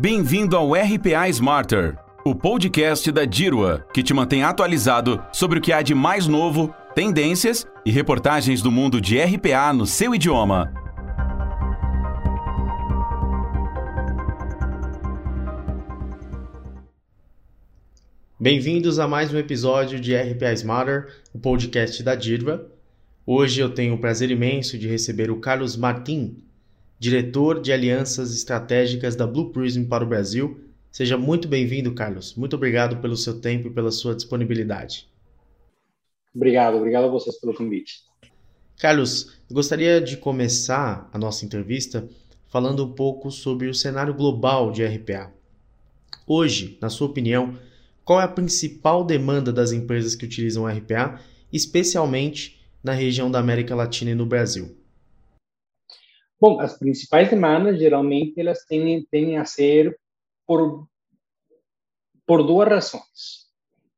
[0.00, 5.74] Bem-vindo ao RPA Smarter, o podcast da Dirwa, que te mantém atualizado sobre o que
[5.74, 10.72] há de mais novo, tendências e reportagens do mundo de RPA no seu idioma.
[18.40, 22.66] Bem-vindos a mais um episódio de RPA Smarter, o podcast da Dirva.
[23.26, 26.42] Hoje eu tenho o prazer imenso de receber o Carlos Martin,
[27.00, 30.60] diretor de alianças estratégicas da Blue Prism para o Brasil.
[30.92, 32.34] Seja muito bem-vindo, Carlos.
[32.34, 35.08] Muito obrigado pelo seu tempo e pela sua disponibilidade.
[36.34, 38.02] Obrigado, obrigado a vocês pelo convite.
[38.78, 42.06] Carlos, eu gostaria de começar a nossa entrevista
[42.48, 45.32] falando um pouco sobre o cenário global de RPA.
[46.26, 47.58] Hoje, na sua opinião,
[48.04, 51.18] qual é a principal demanda das empresas que utilizam RPA,
[51.50, 54.76] especialmente na região da América Latina e no Brasil?
[56.40, 59.98] Bom, as principais demandas geralmente elas tendem, tendem a ser
[60.46, 60.88] por
[62.26, 63.50] por duas razões.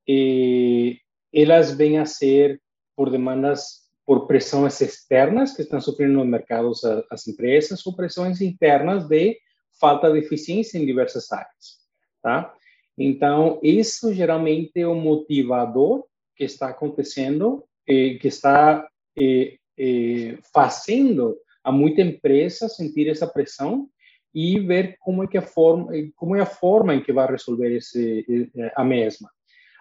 [0.09, 0.99] E
[1.33, 2.61] elas vêm a ser
[2.97, 9.07] por demandas por pressões externas que estão sofrendo nos mercados as empresas ou pressões internas
[9.07, 9.39] de
[9.79, 11.79] falta de eficiência em diversas áreas,
[12.23, 12.55] tá?
[12.97, 18.89] Então, isso geralmente é o motivador que está acontecendo, eh, que está
[19.19, 23.89] eh, eh, fazendo a muita empresa sentir essa pressão
[24.35, 27.75] e ver como é que a forma, como é a forma em que vai resolver
[27.75, 29.31] esse, a mesma.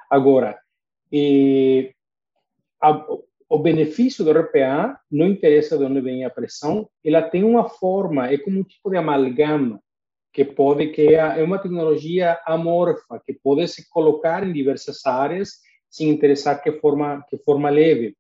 [0.09, 0.59] Agora,
[2.81, 3.07] a,
[3.49, 8.27] o benefício do RPA não interessa de onde vem a pressão, ela tem uma forma,
[8.31, 9.81] é como um tipo de amalgama
[10.33, 16.09] que pode que é uma tecnologia amorfa que pode se colocar em diversas áreas sem
[16.09, 18.15] interessar que forma que forma leve.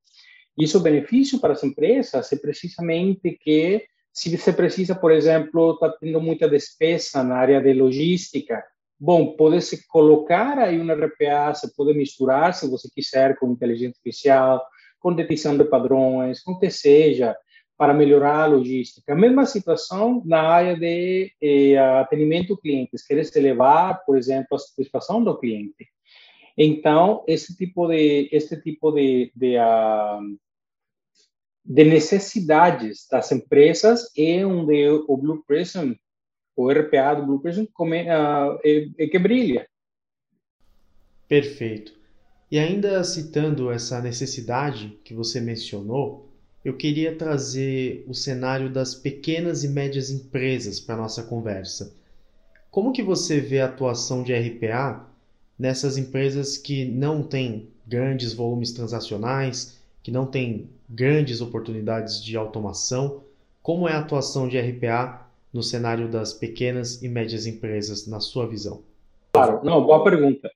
[0.57, 5.89] Isso o benefício para as empresas é precisamente que se você precisa, por exemplo, está
[5.89, 8.61] tendo muita despesa na área de logística,
[8.99, 13.95] bom, pode se colocar aí uma RPA, você pode misturar, se você quiser, com inteligência
[13.97, 14.61] artificial,
[14.99, 17.35] com detecção de padrões, com o que seja,
[17.77, 19.11] para melhorar a logística.
[19.11, 25.23] A mesma situação na área de eh, atendimento clientes, querer elevar, por exemplo, a satisfação
[25.23, 25.87] do cliente.
[26.55, 30.37] Então, esse tipo de esse tipo de, de, uh,
[31.63, 35.93] de necessidades das empresas é onde o Blue Prism,
[36.55, 39.67] o RPA do Blue Prism, come, uh, é, é que brilha.
[41.27, 41.93] Perfeito.
[42.51, 46.29] E ainda citando essa necessidade que você mencionou,
[46.63, 51.95] eu queria trazer o cenário das pequenas e médias empresas para nossa conversa.
[52.69, 55.07] Como que você vê a atuação de RPA
[55.57, 63.23] nessas empresas que não têm grandes volumes transacionais, que não têm grandes oportunidades de automação?
[63.61, 68.47] Como é a atuação de RPA no cenário das pequenas e médias empresas, na sua
[68.47, 68.83] visão?
[69.33, 70.49] Claro, não, boa pergunta.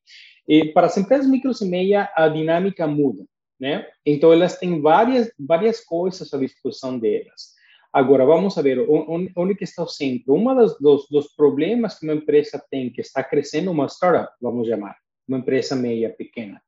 [0.48, 3.26] E para as empresas micros e meia, a dinâmica muda
[3.60, 3.88] né?
[4.06, 7.56] Então elas têm várias várias coisas à disposição delas.
[7.92, 10.34] Agora vamos ver onde, onde que está o centro.
[10.34, 14.98] Um dos, dos, problemas que uma empresa tem que está crescendo, uma startup, vamos chamar,
[15.26, 16.62] uma empresa meia pequena,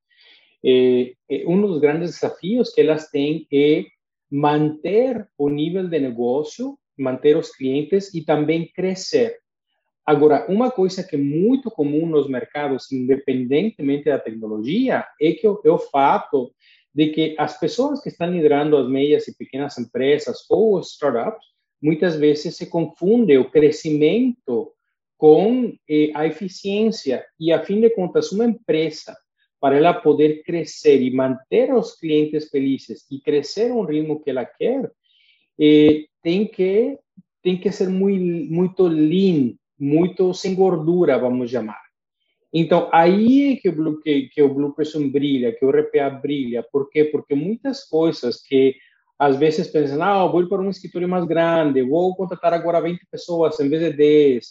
[0.63, 3.85] é, é, um dos grandes desafios que elas têm é
[4.29, 9.38] manter o nível de negócio, manter os clientes e também crescer.
[10.06, 15.69] Agora, uma coisa que é muito comum nos mercados, independentemente da tecnologia, é que é
[15.69, 16.53] o fato
[16.94, 21.45] de que as pessoas que estão liderando as meias e pequenas empresas ou startups,
[21.81, 24.72] muitas vezes se confunde o crescimento
[25.18, 29.16] com eh, a eficiência e, a fim de contas, uma empresa,
[29.67, 34.45] para ela poder crescer e manter os clientes felizes e crescer um ritmo que ela
[34.45, 34.89] quer,
[35.59, 36.97] eh, tem que
[37.44, 41.81] tem que ser muito muito lean, muito sem gordura, vamos chamar.
[42.53, 44.73] Então, aí é que o Blue, que, que o Blue
[45.11, 46.63] brilha, que o RPA brilha.
[46.72, 47.03] Por quê?
[47.03, 48.73] Porque muitas coisas que
[49.19, 53.06] às vezes pensam, ah, vou ir para um escritório mais grande, vou contratar agora 20
[53.12, 54.45] pessoas em vez de 10,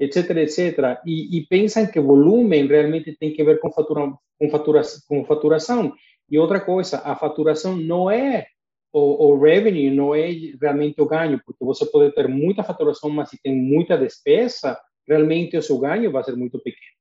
[0.00, 0.98] etc, etc.
[1.04, 5.92] E, e pensam que volume realmente tem que ver com, fatura, com, fatura, com faturação.
[6.28, 8.46] E outra coisa, a faturação não é
[8.92, 10.30] o, o, revenue, não é
[10.60, 15.56] realmente o ganho, porque você pode ter muita faturação, mas se tem muita despesa, realmente
[15.56, 16.98] o seu ganho vai ser muito pequeno.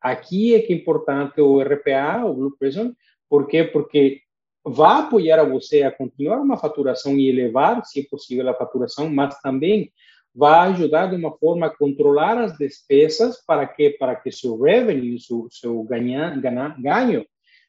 [0.00, 2.90] Aqui é que é importante o RPA, o Blue Prism,
[3.30, 3.64] por quê?
[3.64, 4.20] Porque
[4.64, 9.40] vai apoiar a você a continuar uma faturação e elevar, se possível, a faturação, mas
[9.40, 9.90] também
[10.34, 15.20] vai ajudar de uma forma a controlar as despesas para que para que seu revenue,
[15.20, 17.26] seu, seu ganha, ganha, ganho,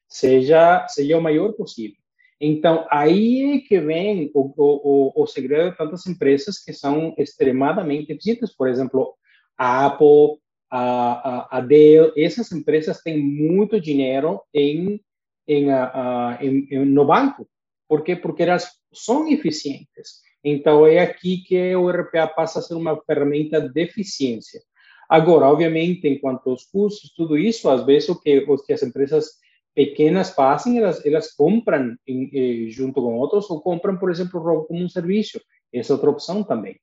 [0.07, 1.97] seja seja o maior possível.
[2.45, 8.11] Então, aí é que vem o, o, o segredo de tantas empresas que são extremadamente
[8.11, 8.53] eficientes.
[8.53, 9.15] Por exemplo,
[9.57, 10.39] a Apple,
[10.69, 14.99] a, a, a Dell, essas empresas têm muito dinheiro em,
[15.47, 17.47] em, a, em, em, no banco.
[17.87, 18.13] Por quê?
[18.13, 20.21] Porque elas são eficientes.
[20.43, 24.61] Então, é aqui que o RPA passa a ser uma ferramenta de eficiência.
[25.09, 29.25] Agora, obviamente, enquanto aos custos, tudo isso, às vezes, o que, o que as empresas
[29.73, 34.83] pequenas fazem, elas, elas compram em, eh, junto com outros, ou compram, por exemplo, como
[34.83, 35.39] um serviço.
[35.71, 36.79] Essa é outra opção também.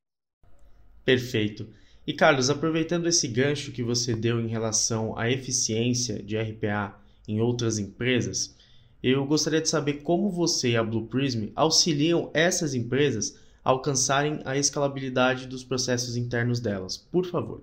[1.05, 1.69] Perfeito.
[2.07, 6.99] E Carlos, aproveitando esse gancho que você deu em relação à eficiência de RPA
[7.29, 8.57] em outras empresas,
[9.03, 14.57] eu gostaria de saber como você e a Blue Prism auxiliam essas empresas alcançarem a
[14.57, 16.97] escalabilidade dos processos internos delas.
[16.97, 17.62] Por favor.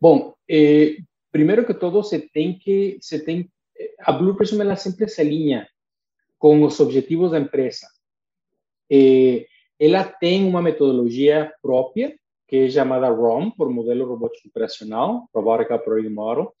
[0.00, 0.96] Bom, eh,
[1.32, 3.50] primeiro que todo, você tem que, você tem,
[4.00, 5.68] a Blue Prism ela sempre se alinha
[6.38, 7.86] com os objetivos da empresa.
[8.90, 9.46] Eh,
[9.78, 12.14] ela tem uma metodologia própria
[12.46, 16.54] que é chamada ROM, por Modelo Robótico Operacional, Robotic Operating Model,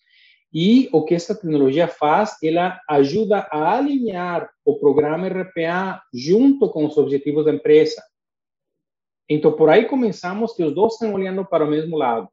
[0.54, 6.86] e o que essa tecnologia faz, ela ajuda a alinhar o programa RPA junto com
[6.86, 8.00] os objetivos da empresa.
[9.28, 12.28] Então, por aí começamos que os dois estão olhando para o mesmo lado.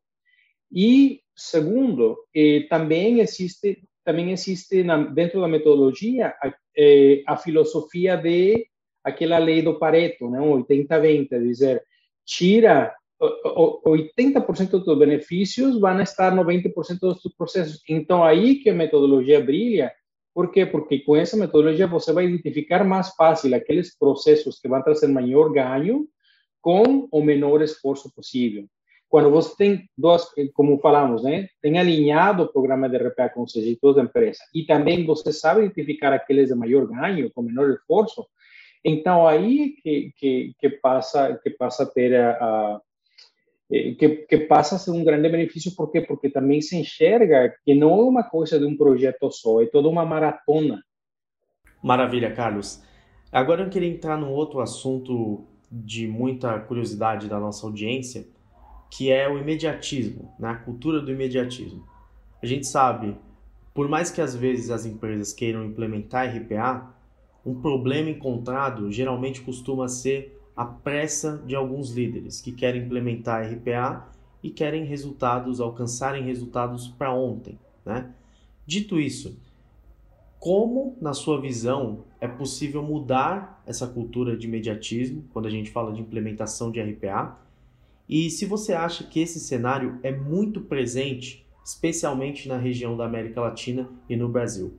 [0.72, 8.16] E, segundo, eh, também existe, também existe na, dentro da metodologia a, eh, a filosofia
[8.18, 8.68] de
[9.04, 11.84] aquela lei do Pareto, né, 80-20, dizer,
[12.24, 17.82] tira 80% dos benefícios vão estar 90% dos processos.
[17.88, 19.92] Então, aí que a metodologia brilha.
[20.34, 20.66] Por quê?
[20.66, 25.52] Porque com essa metodologia você vai identificar mais fácil aqueles processos que vão trazer maior
[25.52, 26.08] ganho
[26.62, 28.66] com o menor esforço possível.
[29.10, 33.54] Quando você tem duas, como falamos, né, tem alinhado o programa de RPA com os
[33.54, 38.26] objetivos da empresa e também você sabe identificar aqueles de maior ganho, com menor esforço,
[38.86, 42.91] então aí que, que, que passa que passa a ter a, a eh,
[43.72, 46.02] que, que, passa a ser um grande benefício, por quê?
[46.02, 49.88] Porque também se enxerga que não é uma coisa de um projeto só, é toda
[49.88, 50.84] uma maratona.
[51.82, 52.84] Maravilha, Carlos.
[53.32, 58.28] Agora eu queria entrar num outro assunto de muita curiosidade da nossa audiência,
[58.90, 60.50] que é o imediatismo, né?
[60.50, 61.88] a cultura do imediatismo.
[62.44, 63.16] A gente sabe,
[63.74, 66.94] por mais que às vezes as empresas queiram implementar RPA,
[67.46, 74.08] um problema encontrado geralmente costuma ser a pressa de alguns líderes que querem implementar RPA
[74.44, 77.58] e querem resultados, alcançarem resultados para ontem.
[77.84, 78.12] Né?
[78.64, 79.40] Dito isso,
[80.38, 85.92] como, na sua visão, é possível mudar essa cultura de imediatismo quando a gente fala
[85.92, 87.40] de implementação de RPA?
[88.08, 93.42] E se você acha que esse cenário é muito presente, especialmente na região da América
[93.42, 94.78] Latina e no Brasil?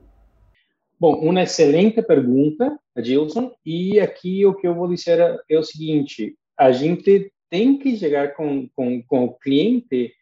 [0.97, 3.51] Bom, uma excelente pergunta, Gilson.
[3.65, 5.19] E aqui o que eu vou dizer
[5.49, 10.13] é o seguinte: a gente tem que chegar com, com, com o cliente,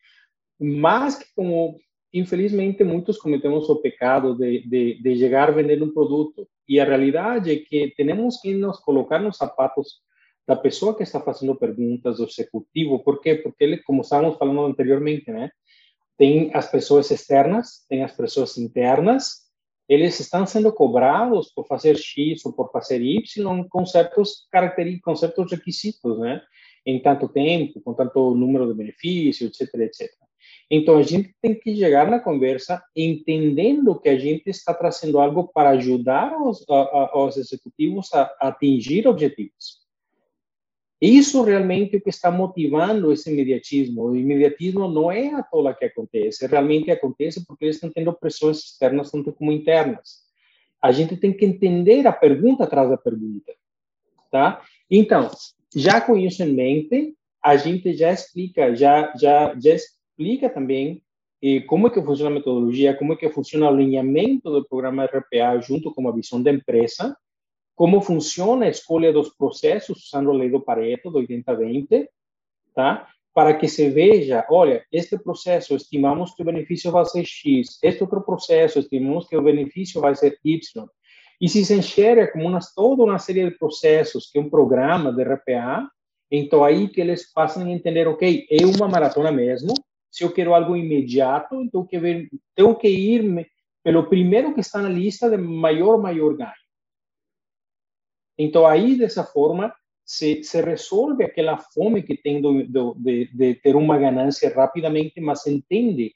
[0.59, 1.79] mas que como
[2.13, 6.47] infelizmente muitos cometemos o pecado de, de, de chegar vendendo um produto.
[6.68, 10.01] E a realidade é que temos que nos colocar nos sapatos
[10.47, 13.03] da pessoa que está fazendo perguntas, do executivo.
[13.03, 13.35] Por quê?
[13.35, 15.50] Porque ele, como estávamos falando anteriormente, né?
[16.17, 19.50] Tem as pessoas externas, tem as pessoas internas
[19.91, 24.47] eles estão sendo cobrados por fazer X ou por fazer Y com certos
[25.03, 26.41] com certos requisitos, né?
[26.85, 30.10] Em tanto tempo, com tanto número de benefícios, etc, etc.
[30.71, 35.50] Então a gente tem que chegar na conversa entendendo que a gente está trazendo algo
[35.50, 39.80] para ajudar os, a, a, os executivos a, a atingir objetivos.
[41.01, 44.03] Isso realmente é o que está motivando esse imediatismo.
[44.03, 48.60] O imediatismo não é a tola que acontece, realmente acontece porque eles estão tendo pressões
[48.60, 50.22] externas tanto como internas.
[50.79, 53.51] A gente tem que entender a pergunta atrás da pergunta,
[54.31, 54.62] tá?
[54.89, 55.31] Então,
[55.75, 61.01] já com isso em mente, a gente já explica, já já já explica também
[61.41, 65.05] eh, como é que funciona a metodologia, como é que funciona o alinhamento do programa
[65.05, 67.17] RPA junto com a visão da empresa
[67.81, 72.07] como funciona a escolha dos processos usando a lei do Pareto, do 80-20,
[72.75, 73.07] tá?
[73.33, 78.03] Para que se veja, olha, este processo estimamos que o benefício vai ser X, este
[78.03, 80.85] outro processo estimamos que o benefício vai ser Y.
[81.41, 85.23] E se se enxerga como uma, toda uma série de processos, que um programa de
[85.23, 85.89] RPA,
[86.29, 89.73] então aí que eles passam a entender, ok, é uma maratona mesmo,
[90.11, 91.88] se eu quero algo imediato, então
[92.55, 93.50] tenho que ir
[93.83, 96.61] pelo primeiro que está na lista de maior, maior ganho.
[98.43, 103.55] Então, aí, dessa forma, se, se resolve aquela fome que tem do, do, de, de,
[103.55, 106.13] ter uma ganância rapidamente, mas entende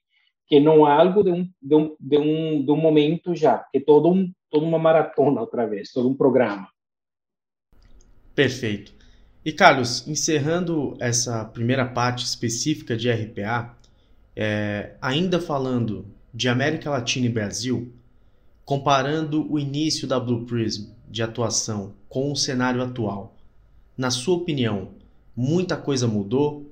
[0.48, 3.77] que não é algo de um, de um, de um, de um momento já, que
[3.77, 6.67] é todo um, toda uma maratona outra vez, todo um programa.
[8.34, 8.94] Perfeito.
[9.44, 13.77] E Carlos, encerrando essa primeira parte específica de RPA,
[14.38, 17.94] É, ainda falando de América Latina e Brasil,
[18.65, 23.36] comparando o início da Blue Prism de atuação com o cenário atual,
[23.95, 24.89] na sua opinião,
[25.36, 26.65] muita coisa mudou?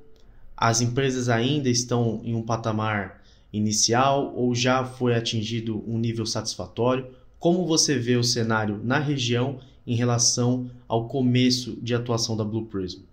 [0.58, 3.22] As empresas ainda estão em um patamar
[3.52, 7.16] inicial ou já foi atingido um nível satisfatório?
[7.38, 12.66] Como você vê o cenário na região em relação ao começo de atuação da Blue
[12.66, 13.04] Prism?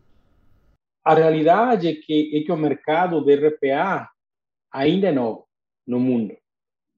[1.04, 4.08] A realidade é que, é que o mercado de RPA
[4.72, 5.46] ainda é novo
[5.86, 6.34] no mundo,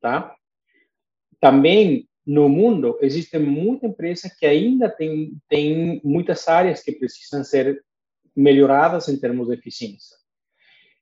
[0.01, 0.35] tá?
[1.43, 7.83] Também no mundo existe muita empresa que ainda tem tem muitas áreas que precisam ser
[8.35, 10.17] melhoradas em termos de eficiência.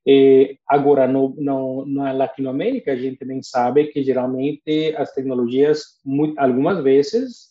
[0.09, 6.39] Eh, agora, no, no, na Latinoamérica, a gente nem sabe que geralmente as tecnologias, muito,
[6.39, 7.51] algumas vezes,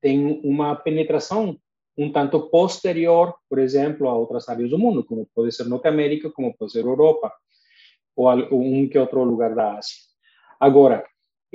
[0.00, 1.58] têm uma penetração
[1.96, 6.54] um tanto posterior, por exemplo, a outras áreas do mundo, como pode ser Norte-América, como
[6.56, 7.32] pode ser Europa,
[8.16, 9.96] ou um que outro lugar da Ásia.
[10.58, 11.04] Agora,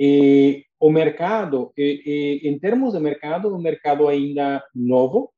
[0.00, 5.30] eh, o mercado, em termos de mercado, o mercado ainda novo,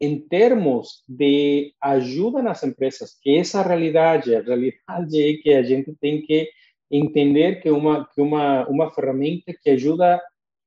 [0.00, 5.94] em termos de ajuda nas empresas, que essa realidade, a realidade é que a gente
[6.00, 6.50] tem que
[6.90, 10.20] entender que uma que uma uma ferramenta que ajuda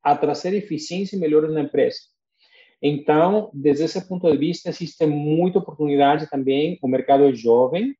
[0.03, 1.97] a trazer eficiência e melhores na empresa.
[2.81, 6.77] Então, desde esse ponto de vista, existe muita oportunidade também.
[6.81, 7.95] O mercado é jovem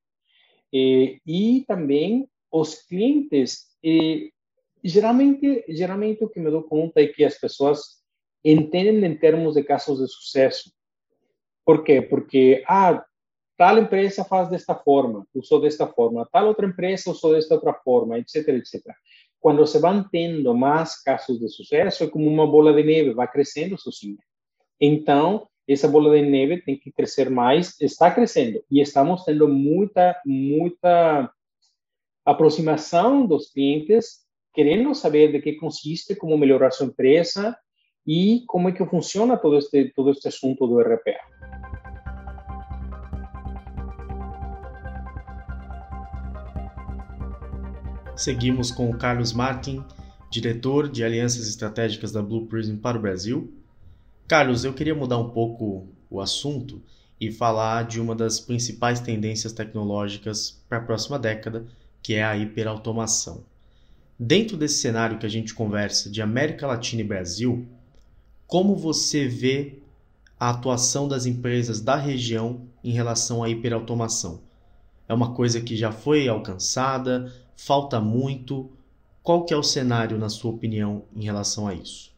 [0.71, 3.65] e, e também os clientes.
[3.83, 4.31] E,
[4.87, 8.01] geralmente, geralmente o que me dou conta é que as pessoas
[8.43, 10.71] entendem em termos de casos de sucesso.
[11.65, 12.01] Por quê?
[12.01, 13.03] Porque, ah,
[13.57, 18.19] tal empresa faz desta forma, usou desta forma, tal outra empresa usou desta outra forma,
[18.19, 18.83] etc, etc.
[19.39, 23.27] Quando se vão tendo mais casos de sucesso, é como uma bola de neve, vai
[23.27, 24.19] crescendo sozinha.
[24.79, 30.21] Então, essa bola de neve tem que crescer mais, está crescendo, e estamos tendo muita,
[30.23, 31.31] muita
[32.23, 34.24] aproximação dos clientes,
[34.55, 37.55] querendo saber de que consiste, como melhorar sua empresa,
[38.07, 41.19] e como é que funciona todo este, todo este assunto do RPA.
[48.15, 49.83] Seguimos com o Carlos Martin,
[50.31, 53.53] diretor de alianças estratégicas da Blue Prism para o Brasil.
[54.27, 56.81] Carlos, eu queria mudar um pouco o assunto
[57.19, 61.65] e falar de uma das principais tendências tecnológicas para a próxima década,
[62.01, 63.43] que é a hiperautomação.
[64.17, 67.67] Dentro desse cenário que a gente conversa de América Latina e Brasil,
[68.47, 69.79] como você vê
[70.39, 74.39] a atuação das empresas da região em relação à hiperautomação?
[75.07, 77.29] É uma coisa que já foi alcançada?
[77.57, 78.71] Falta muito?
[79.21, 82.15] Qual que é o cenário, na sua opinião, em relação a isso?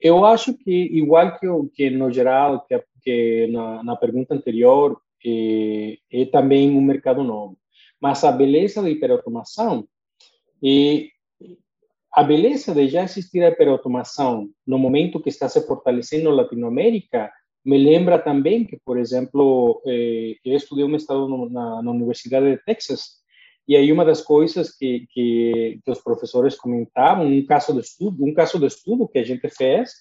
[0.00, 5.98] Eu acho que, igual que, que no geral, que, que na, na pergunta anterior, é,
[6.12, 7.56] é, também um mercado novo.
[8.00, 9.86] Mas a beleza da hiperautomação
[10.64, 11.08] é
[12.12, 17.30] a beleza de já existir a hiperautomação no momento que está se fortalecendo Latinoamérica
[17.64, 22.64] me lembra também que, por exemplo, eh, eu estudei um estado na, na Universidade de
[22.64, 23.20] Texas
[23.68, 28.24] e aí uma das coisas que, que, que, os professores comentavam, um caso de estudo,
[28.24, 29.92] um caso de estudo que a gente fez,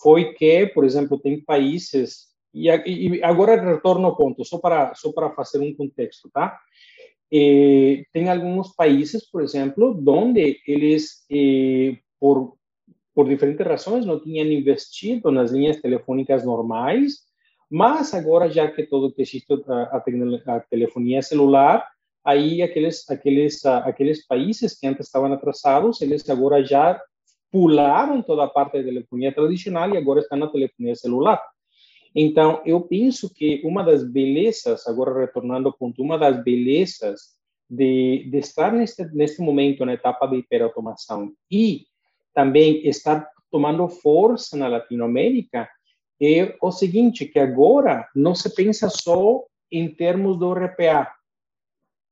[0.00, 5.12] foi que, por exemplo, tem países e, e agora retorno ao ponto, só para só
[5.12, 6.58] para fazer um contexto, tá?
[7.32, 12.56] Eh, tem alguns países, por exemplo, onde eles eh, por
[13.14, 17.14] por diferentes razões não tinham investido nas linhas telefônicas normais,
[17.70, 20.58] mas agora já que todo existe a, a,
[21.16, 21.88] a celular
[22.22, 27.00] aí aqueles aqueles aqueles países que antes estavam atrasados, eles agora já
[27.50, 31.40] pularam toda a parte da telefonia tradicional e agora estão na telefonia celular.
[32.18, 37.36] Então, eu penso que uma das belezas, agora retornando ao ponto, uma das belezas
[37.68, 41.84] de, de estar neste, neste momento na etapa de hiperautomação e
[42.32, 45.68] também estar tomando força na Latinoamérica
[46.18, 51.12] é o seguinte, que agora não se pensa só em termos do RPA,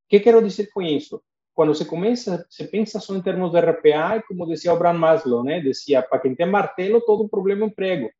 [0.07, 1.23] que quero dizer com isso?
[1.55, 4.99] Quando você começa, você pensa só em termos de RPA, e como dizia o Abraham
[4.99, 5.61] Maslow, né?
[5.61, 8.11] Dizia, para quem tem martelo, todo problema é emprego.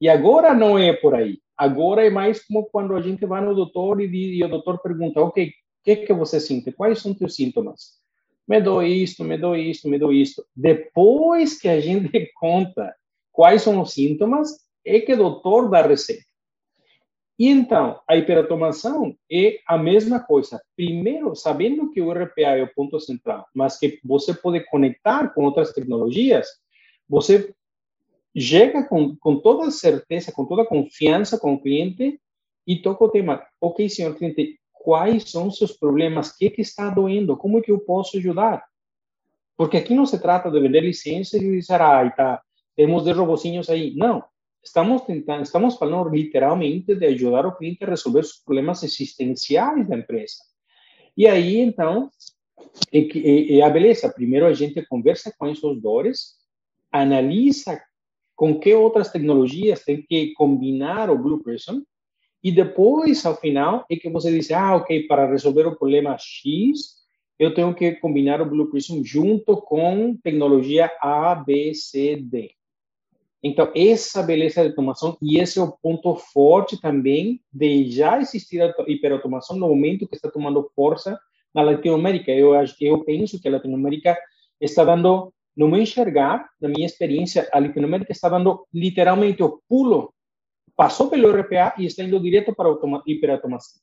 [0.00, 1.38] E agora não é por aí.
[1.56, 5.20] Agora é mais como quando a gente vai no doutor e, e o doutor pergunta,
[5.20, 5.50] ok, o
[5.84, 6.72] que que você sente?
[6.72, 8.02] Quais são teus sintomas?
[8.46, 10.44] Me dou isto, me dou isto, me dou isto.
[10.54, 12.94] Depois que a gente conta
[13.32, 16.24] quais são os sintomas, é que o doutor dá receita.
[17.38, 20.62] E então, a hiperautomação é a mesma coisa.
[20.76, 25.44] Primeiro, sabendo que o RPA é o ponto central, mas que você pode conectar com
[25.44, 26.46] outras tecnologias,
[27.08, 27.52] você
[28.36, 32.20] chega com, com toda certeza, com toda confiança com o cliente
[32.66, 33.44] e toca o tema.
[33.60, 37.70] Ok, senhor cliente, quais são seus problemas, o que, que está doendo, como é que
[37.70, 38.64] eu posso ajudar.
[39.56, 42.42] Porque aqui não se trata de vender licenças e dizer, ah, tá,
[42.76, 43.94] temos 10 robocinhos aí.
[43.94, 44.24] Não,
[44.62, 49.96] estamos tentando, estamos falando literalmente de ajudar o cliente a resolver os problemas existenciais da
[49.96, 50.36] empresa.
[51.16, 52.10] E aí, então,
[52.92, 54.12] é, é, é a beleza.
[54.12, 56.34] Primeiro a gente conversa com esses dores,
[56.90, 57.80] analisa
[58.34, 61.80] com que outras tecnologias tem que combinar o Blue Prism,
[62.42, 67.02] e depois, ao final, é que você diz, ah, ok, para resolver o problema X,
[67.38, 72.52] eu tenho que combinar o Blue Prism junto com tecnologia A, B, C, D.
[73.42, 78.62] Então, essa beleza de automação, e esse é o ponto forte também de já existir
[78.62, 81.18] a hiperautomação no momento que está tomando força
[81.54, 82.32] na Latinoamérica.
[82.32, 84.16] Eu, eu penso que a Latinoamérica
[84.58, 90.12] está dando, no meu enxergar, na minha experiência, a Latinoamérica está dando literalmente o pulo,
[90.76, 93.80] passou pelo RPA e está indo direto para a hiperautomação.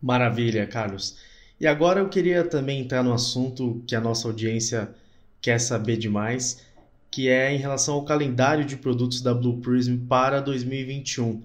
[0.00, 1.18] Maravilha, Carlos.
[1.60, 4.94] E agora eu queria também entrar no assunto que a nossa audiência
[5.40, 6.64] quer saber demais,
[7.10, 11.42] que é em relação ao calendário de produtos da Blue Prism para 2021.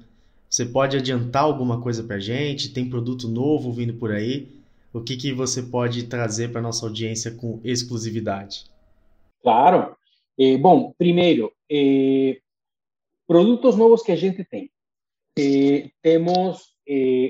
[0.49, 2.73] Você pode adiantar alguma coisa para a gente?
[2.73, 4.49] Tem produto novo vindo por aí?
[4.91, 8.65] O que, que você pode trazer para nossa audiência com exclusividade?
[9.43, 9.97] Claro.
[10.39, 12.39] Eh, bom, primeiro, eh,
[13.27, 14.71] produtos novos que a gente tem.
[15.37, 16.71] Eh, temos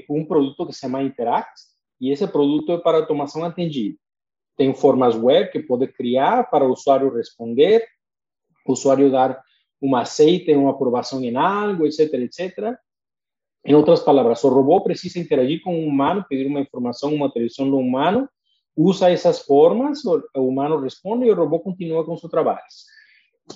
[0.10, 1.54] um produto que se chama Interact,
[2.02, 3.98] e esse produto é para automação atendida.
[4.58, 7.86] Tem formas web que pode criar para o usuário responder,
[8.66, 9.40] o usuário dar
[9.80, 12.76] uma aceite, uma aprovação em algo, etc, etc.
[13.64, 17.70] Em outras palavras, o robô precisa interagir com o humano, pedir uma informação, uma atribuição
[17.70, 18.28] do humano,
[18.76, 22.62] usa essas formas, o humano responde e o robô continua com seu trabalho.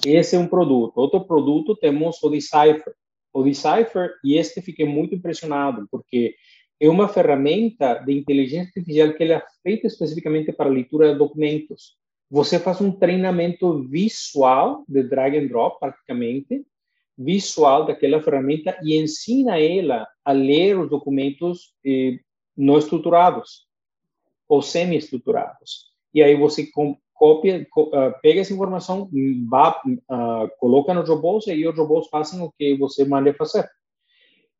[0.05, 0.97] Esse é um produto.
[0.97, 2.93] Outro produto temos o Decipher.
[3.33, 6.36] O Decipher, e este fiquei muito impressionado, porque
[6.79, 11.97] é uma ferramenta de inteligência artificial que é feita especificamente para leitura de documentos
[12.30, 16.65] você faz um treinamento visual de drag and drop, praticamente,
[17.17, 22.19] visual daquela ferramenta e ensina ela a ler os documentos eh,
[22.56, 23.66] não estruturados
[24.47, 25.88] ou semi-estruturados.
[26.13, 26.67] E aí você
[27.13, 32.75] copia, uh, pega essa informação, uh, coloca nos robôs e os robôs fazem o que
[32.77, 33.69] você manda fazer.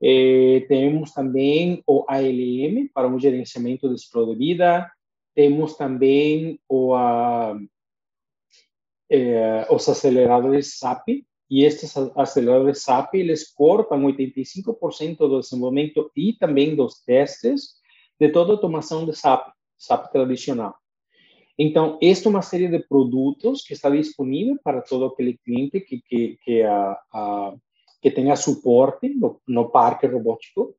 [0.02, 4.92] Eh, temos também o ALM para um gerenciamento de ciclo de vida,
[5.34, 6.96] temos também o,
[9.10, 16.76] eh, os aceleradores SAP, e estes aceleradores SAP, eles cortam 85% do desenvolvimento e também
[16.76, 17.78] dos testes
[18.20, 20.76] de toda a automação de SAP, SAP tradicional.
[21.58, 26.02] Então, esta é uma série de produtos que está disponível para todo aquele cliente que,
[26.02, 27.54] que, que, a, a,
[28.02, 30.76] que tenha suporte no, no parque robótico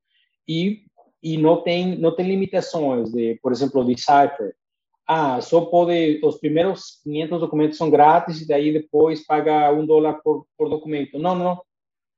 [0.47, 0.89] e
[1.23, 4.55] e não tem não tem limitações de, por exemplo, Decipher.
[5.07, 10.21] Ah, só pode os primeiros 500 documentos são grátis e daí depois paga um dólar
[10.23, 11.19] por, por documento.
[11.19, 11.61] Não, não.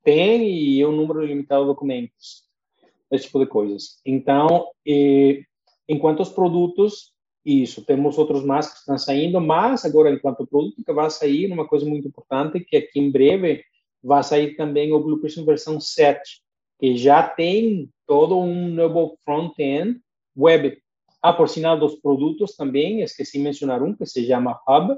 [0.03, 2.45] Tem e é um número limitado de documentos.
[3.11, 4.01] Esse tipo de coisas.
[4.05, 5.43] Então, eh,
[5.91, 7.13] enquanto os produtos,
[7.45, 11.67] isso, temos outros mais que estão saindo, mas agora, enquanto produto que vai sair, uma
[11.67, 13.65] coisa muito importante, que aqui em breve
[14.03, 16.21] vai sair também o Blue Prism versão 7,
[16.79, 19.99] que já tem todo um novo front-end
[20.37, 20.79] web.
[21.21, 24.97] Ah, por sinal dos produtos também, esqueci de mencionar um que se chama Hub,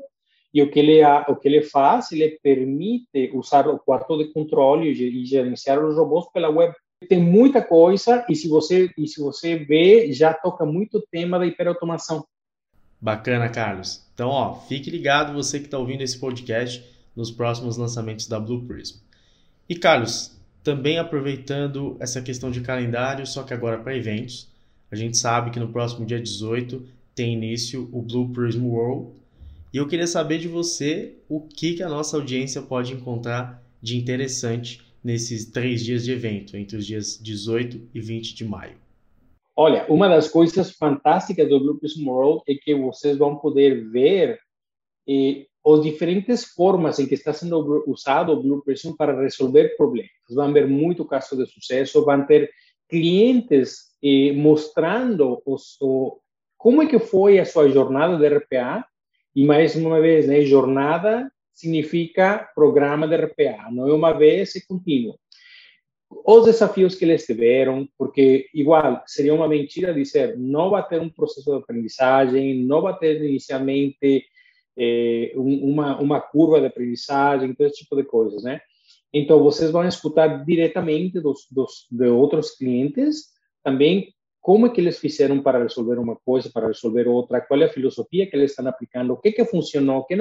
[0.55, 4.91] e o que ele o que ele faz, ele permite usar o quarto de controle
[4.91, 6.75] e gerenciar os robôs pela web.
[7.09, 11.47] Tem muita coisa e se você e se você vê, já toca muito tema da
[11.47, 12.25] hiperautomação.
[13.01, 14.07] Bacana, Carlos.
[14.15, 16.85] Então, ó, fique ligado você que está ouvindo esse podcast
[17.17, 19.01] nos próximos lançamentos da Blue Prism.
[19.69, 24.49] E Carlos, também aproveitando essa questão de calendário, só que agora para eventos.
[24.91, 29.11] A gente sabe que no próximo dia 18 tem início o Blue Prism World.
[29.73, 33.97] E eu queria saber de você o que, que a nossa audiência pode encontrar de
[33.97, 38.77] interessante nesses três dias de evento, entre os dias 18 e 20 de maio.
[39.55, 44.39] Olha, uma das coisas fantásticas do Blue Prism World é que vocês vão poder ver
[45.07, 50.11] e as diferentes formas em que está sendo usado o Blue Prism para resolver problemas.
[50.31, 52.51] Vão ver muito caso de sucesso, vão ter
[52.89, 56.19] clientes eh, mostrando os, o,
[56.57, 58.85] como é que foi a sua jornada de RPA,
[59.35, 64.61] e mais uma vez, né, jornada significa programa de RPA, não é uma vez, é
[64.61, 65.19] contínuo.
[66.27, 71.09] Os desafios que eles tiveram, porque igual seria uma mentira dizer não vai ter um
[71.09, 74.25] processo de aprendizagem, não vai ter inicialmente
[74.77, 78.61] é, uma, uma curva de aprendizagem, todo esse tipo de coisas, né?
[79.13, 83.29] Então, vocês vão escutar diretamente dos, dos, de outros clientes,
[83.63, 87.67] também como é que eles fizeram para resolver uma coisa, para resolver outra, qual é
[87.67, 90.17] a filosofia que eles estão aplicando, o que que funcionou, o que.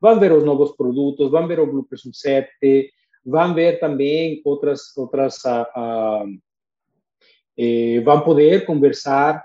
[0.00, 2.92] Vão ver os novos produtos, vão ver o Blueprint 7,
[3.24, 6.40] vão ver também outras outras uh,
[8.24, 9.44] poder conversar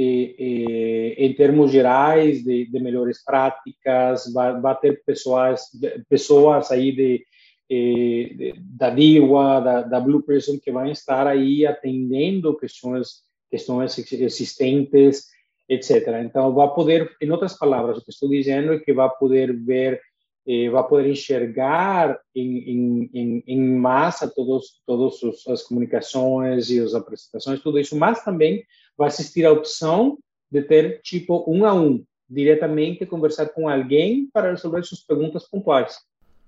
[0.00, 5.62] eh, eh, em termos gerais de, de melhores práticas, vai, vai ter pessoas
[6.08, 7.26] pessoas aí de
[7.68, 15.26] eh, da DIWA, da, da Blue Prism, que vão estar aí atendendo questões, questões existentes,
[15.68, 16.08] etc.
[16.24, 20.00] Então, vai poder, em outras palavras, o que estou dizendo é que vai poder ver,
[20.46, 27.60] eh, vai poder enxergar em, em, em, massa todos, todas as comunicações e as apresentações,
[27.60, 28.64] tudo isso, mas também
[28.96, 30.18] vai existir a opção
[30.50, 35.96] de ter, tipo, um a um, diretamente conversar com alguém para resolver suas perguntas pontuais.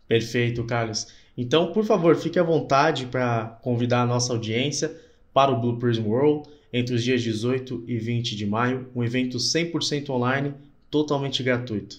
[0.09, 1.07] Perfeito, Carlos.
[1.37, 4.95] Então, por favor, fique à vontade para convidar a nossa audiência
[5.33, 9.39] para o Blue Prism World entre os dias 18 e 20 de maio, um evento
[9.39, 10.55] 100% online,
[10.91, 11.97] totalmente gratuito.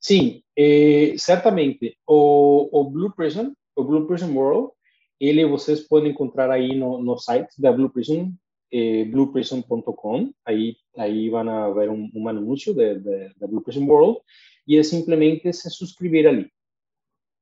[0.00, 1.96] Sim, eh, certamente.
[2.06, 4.72] O, o, Blue Prism, o Blue Prism World,
[5.20, 8.30] ele vocês podem encontrar aí no, no site da Blue Prism,
[8.72, 10.32] eh, blueprism.com.
[10.46, 14.20] Aí, aí vão ver um, um anúncio da Blue Prism World
[14.66, 16.50] e é simplesmente se inscrever ali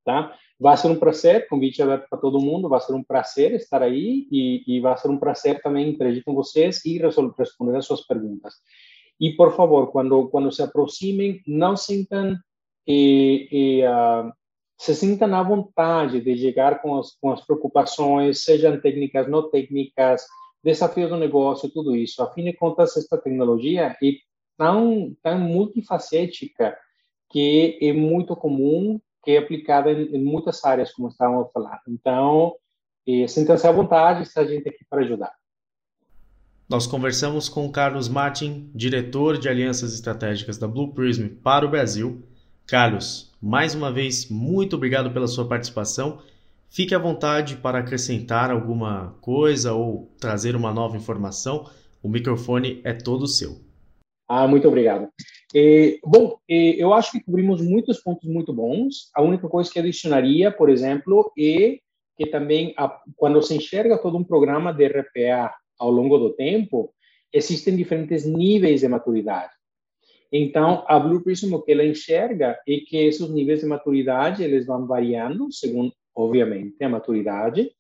[0.09, 0.35] tá?
[0.59, 4.27] Vai ser um prazer, convite aberto para todo mundo, vai ser um prazer estar aí
[4.33, 8.07] e, e vai ser um prazer também interagir com vocês e resolver, responder as suas
[8.07, 8.55] perguntas.
[9.21, 12.37] E, por favor, quando, quando se aproximem, não sintam
[12.87, 14.33] e, e uh,
[14.79, 20.25] se sintam à vontade de chegar com as, com as preocupações, sejam técnicas, não técnicas,
[20.65, 22.23] desafios do negócio, tudo isso.
[22.23, 24.13] Afinal de contas, esta tecnologia é
[24.57, 26.75] tão, tão multifacética
[27.31, 31.81] que é muito comum que é aplicada em, em muitas áreas, como estávamos falando.
[31.89, 32.55] Então,
[33.07, 35.33] eh, sinta-se à vontade, está a gente aqui para ajudar.
[36.69, 42.23] Nós conversamos com Carlos Martin, diretor de alianças estratégicas da Blue Prism para o Brasil.
[42.67, 46.21] Carlos, mais uma vez, muito obrigado pela sua participação.
[46.69, 51.71] Fique à vontade para acrescentar alguma coisa ou trazer uma nova informação.
[52.03, 53.59] O microfone é todo seu.
[54.29, 55.09] Ah, muito obrigado.
[56.05, 59.11] Bom, eu acho que cobrimos muitos pontos muito bons.
[59.15, 61.79] A única coisa que adicionaria, por exemplo, é
[62.17, 66.93] que também, a, quando se enxerga todo um programa de RPA ao longo do tempo,
[67.33, 69.53] existem diferentes níveis de maturidade.
[70.31, 74.67] Então, a Blue Prism, o que ela enxerga é que esses níveis de maturidade, eles
[74.67, 77.71] vão variando, segundo, obviamente, a maturidade,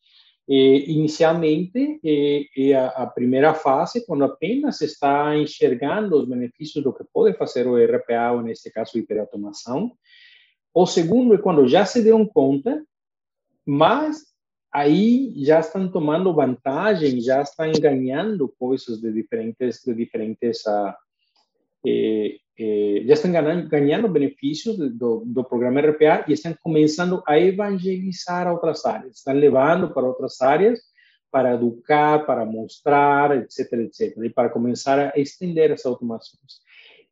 [0.49, 3.13] inicialmente, é, a,
[3.51, 8.43] a, fase, quando apenas está enxergando os benefícios do que pode fazer o RPA, ou
[8.43, 9.93] neste caso, hiperautomação.
[10.73, 12.83] O segundo é quando já se deram conta,
[13.67, 14.29] mas
[14.73, 20.95] aí já estão tomando vantagem, já estão ganhando coisas de diferentes, de diferentes uh,
[21.87, 27.38] eh, eh, já estão ganhando, ganhando benefícios do, do programa RPA e estão começando a
[27.38, 30.81] evangelizar outras áreas, estão levando para outras áreas
[31.31, 36.61] para educar, para mostrar, etc, etc, e para começar a estender as automações.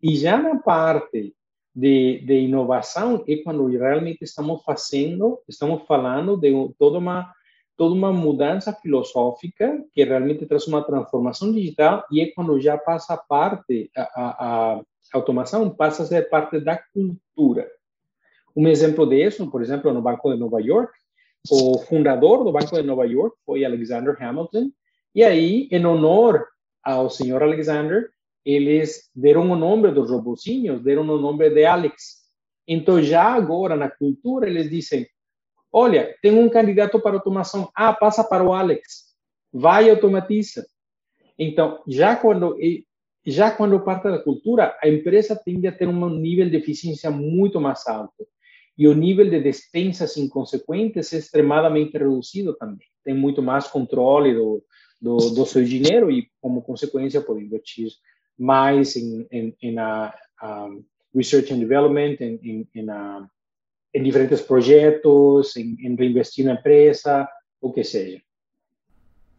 [0.03, 1.35] E já na parte
[1.75, 7.31] de, de inovação é quando realmente estamos fazendo, estamos falando de toda uma
[7.77, 13.15] toda uma mudança filosófica que realmente traz uma transformação digital e é quando já passa
[13.15, 17.69] a parte a, a, a automação passa a ser parte da cultura.
[18.57, 20.93] Um exemplo disso, por exemplo, no Banco de Nova York,
[21.51, 24.71] o fundador do Banco de Nova York foi Alexander Hamilton,
[25.15, 26.47] e aí, em honor
[26.83, 28.11] ao senhor Alexander,
[28.45, 32.27] eles deram o nome dos robozinhos, deram o nome de Alex.
[32.69, 35.07] Então, já agora, na cultura, eles dizem,
[35.73, 39.15] olha, tem um candidato para automação, ah, passa para o Alex,
[39.53, 40.67] vai e automatiza.
[41.39, 42.57] Então, já quando
[43.27, 47.61] já quando parte da cultura, a empresa tende a ter um nível de eficiência muito
[47.61, 48.27] mais alto.
[48.79, 52.87] E o nível de despesas inconsequentes é extremadamente reduzido também.
[53.03, 54.63] Tem muito mais controle do,
[55.01, 57.89] do, do seu dinheiro e, como consequência, pode investir
[58.39, 60.69] mais em, em, em a, a
[61.15, 63.27] research and development, em, em, em, a,
[63.97, 67.27] em diferentes projetos, em, em reinvestir na empresa,
[67.63, 68.21] o que seja.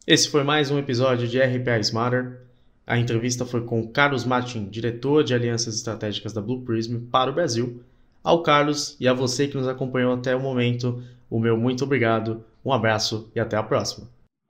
[0.07, 2.41] Esse foi mais um episódio de RPA Smarter.
[2.85, 7.33] A entrevista foi com Carlos Martin, diretor de alianças estratégicas da Blue Prism para o
[7.33, 7.83] Brasil.
[8.23, 12.43] Ao Carlos e a você que nos acompanhou até o momento, o meu muito obrigado,
[12.65, 14.07] um abraço e até a próxima.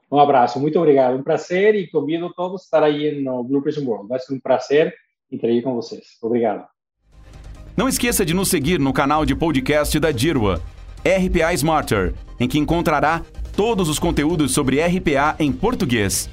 [0.10, 1.18] Um abraço, muito obrigado.
[1.18, 4.08] Um prazer e convido todos a estar aí no Blue Prism World.
[4.08, 4.96] Vai ser um prazer
[5.30, 6.18] interagir com vocês.
[6.22, 6.77] Obrigado.
[7.78, 10.60] Não esqueça de nos seguir no canal de podcast da Dirwa,
[11.06, 13.22] RPA Smarter, em que encontrará
[13.56, 16.28] todos os conteúdos sobre RPA em português.